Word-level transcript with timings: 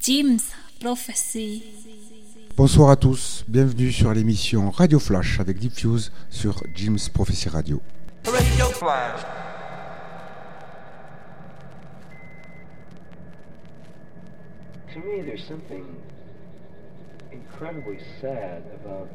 Jim's 0.00 0.54
Prophecy. 0.80 1.62
Bonsoir 2.56 2.88
à 2.88 2.96
tous, 2.96 3.44
bienvenue 3.46 3.92
sur 3.92 4.10
l'émission 4.14 4.70
Radio 4.70 4.98
Flash 4.98 5.38
avec 5.40 5.58
Diffuse 5.58 6.10
sur 6.30 6.62
Jim's 6.74 7.10
Prophecy 7.10 7.50
Radio. 7.50 7.82
Radio 8.24 8.64
Flash. 8.70 9.20
To 14.94 15.00
me, 15.00 15.20
there's 15.20 15.46
something 15.46 15.84
incredibly 17.30 17.98
sad 18.22 18.62
about 18.82 19.10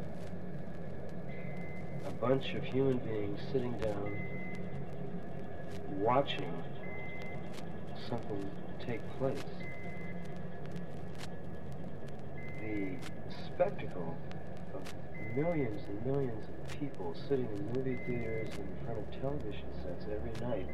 a 2.06 2.12
bunch 2.24 2.54
of 2.54 2.62
human 2.62 2.98
beings 2.98 3.40
sitting 3.52 3.72
down 3.80 4.16
watching 5.98 6.52
something 8.08 8.48
take 8.86 9.00
place. 9.18 9.55
The 12.66 12.96
spectacle 13.46 14.16
of 14.74 14.82
millions 15.36 15.80
and 15.88 16.04
millions 16.04 16.44
of 16.48 16.80
people 16.80 17.14
sitting 17.28 17.46
in 17.46 17.72
movie 17.72 17.98
theaters 18.06 18.48
and 18.58 18.68
in 18.68 18.84
front 18.84 18.98
of 18.98 19.20
television 19.20 19.68
sets 19.84 20.04
every 20.12 20.48
night 20.48 20.66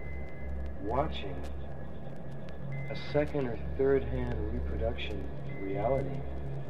watching 0.83 1.37
a 2.91 2.97
second 3.13 3.47
or 3.47 3.59
third 3.77 4.03
hand 4.05 4.35
reproduction 4.55 5.23
of 5.51 5.63
reality 5.63 6.17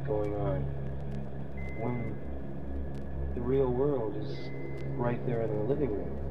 going 0.05 0.35
on 0.35 0.61
when 1.79 2.13
the 3.35 3.41
real 3.41 3.71
world 3.71 4.15
is 4.17 4.49
right 4.97 5.25
there 5.25 5.41
in 5.41 5.49
the 5.49 5.63
living 5.63 5.89
room. 5.89 6.22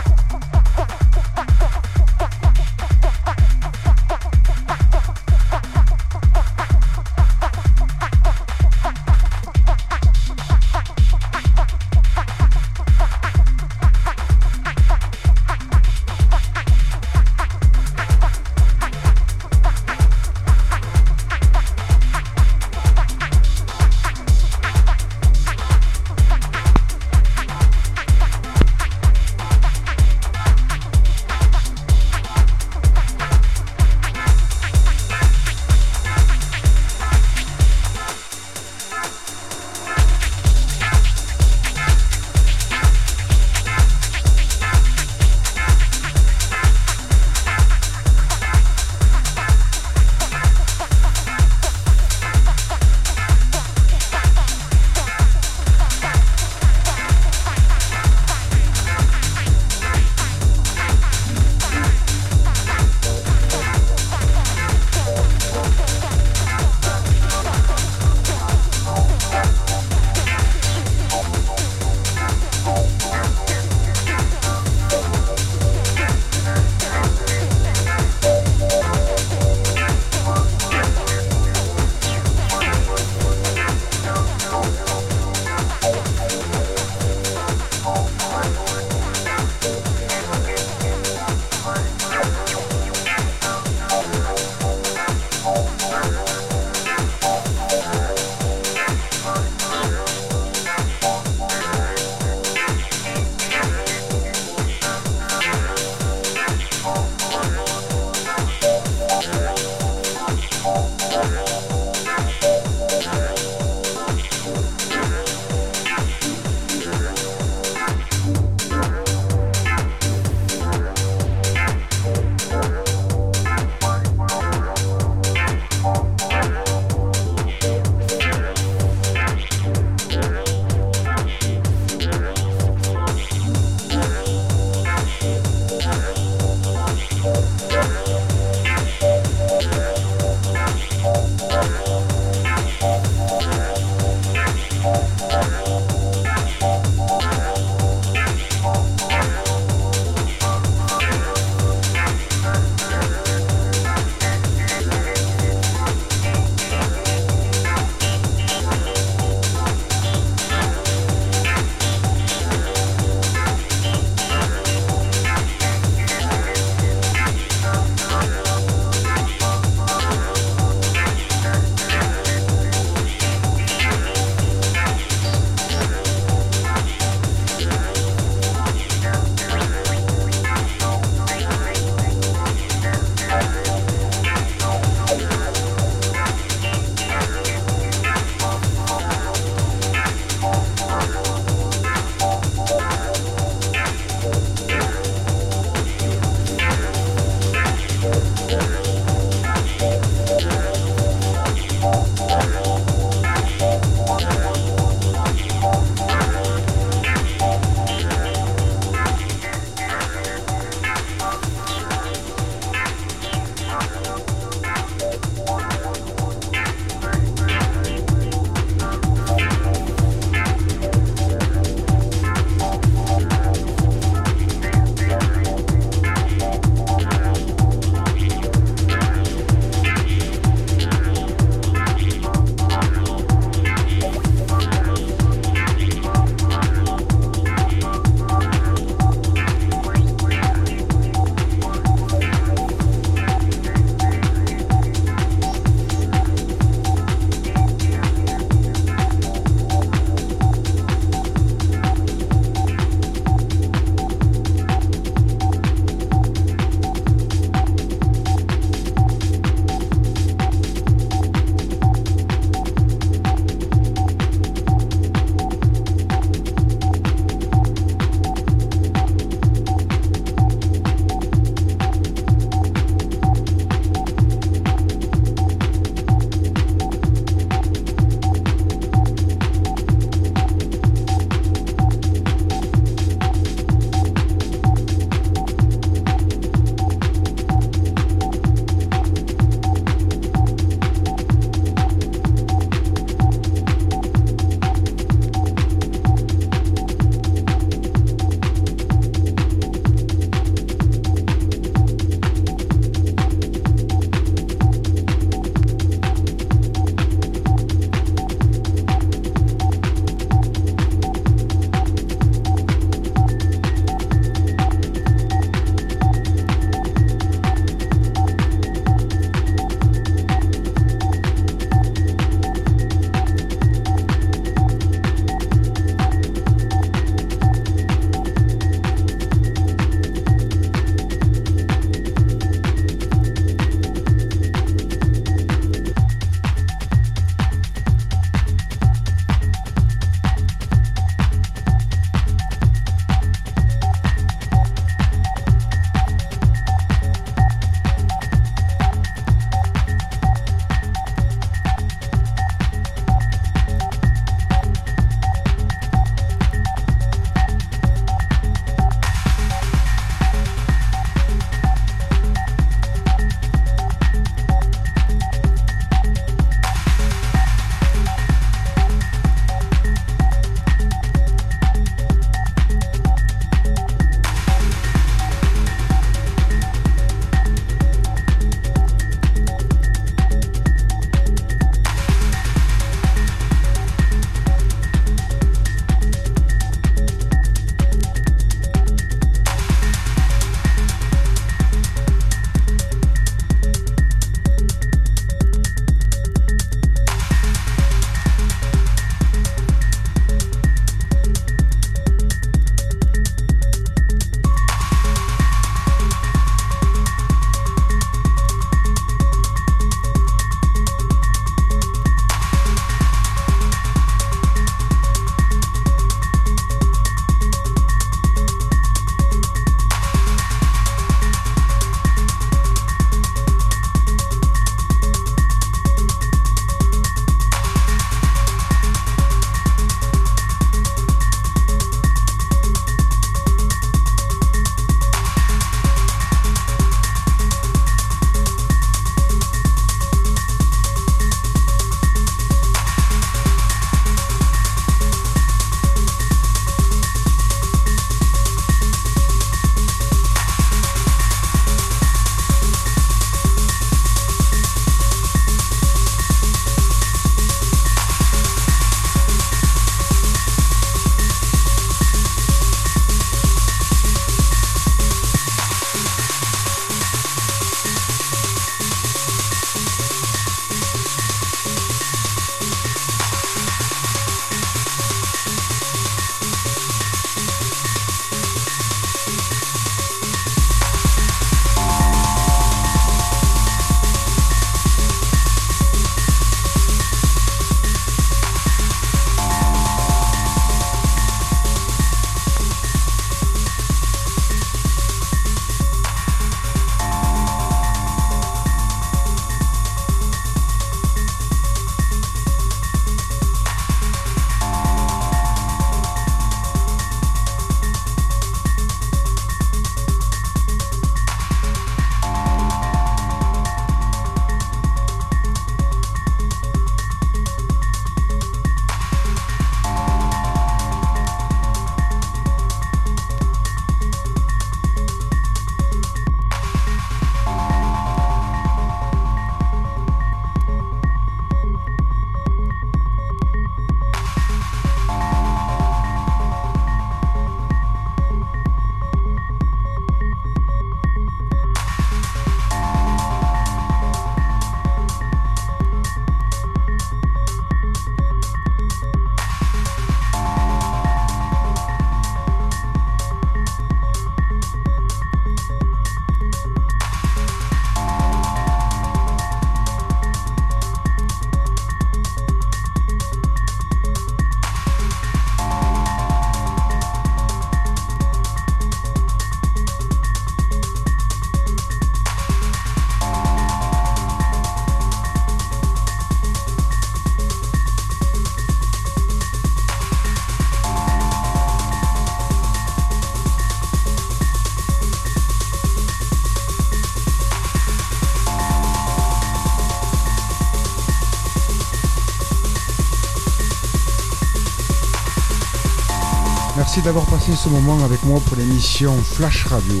Merci 596.94 597.06
d'avoir 597.06 597.26
passé 597.26 597.50
ce 597.56 597.68
moment 597.68 598.04
avec 598.04 598.22
moi 598.22 598.38
pour 598.46 598.56
l'émission 598.56 599.20
Flash 599.20 599.64
Radio. 599.64 600.00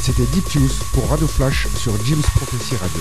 C'était 0.00 0.24
Deep 0.24 0.48
Fuse 0.48 0.80
pour 0.92 1.08
Radio 1.08 1.28
Flash 1.28 1.68
sur 1.76 1.92
Jim's 2.04 2.28
Prophecy 2.34 2.74
Radio. 2.74 3.00